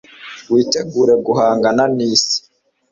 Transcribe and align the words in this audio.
witegure 0.53 1.13
guhangana 1.25 1.83
n'isi 1.97 2.37